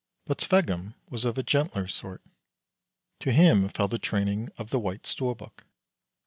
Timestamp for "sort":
1.87-2.23